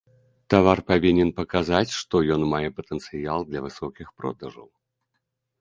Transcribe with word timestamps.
Тавар 0.53 0.79
павінен 0.91 1.29
паказаць, 1.41 1.95
што 1.99 2.15
ён 2.37 2.41
мае 2.53 2.69
патэнцыял 2.79 3.47
для 3.51 3.59
высокіх 3.67 4.07
продажаў. 4.23 4.67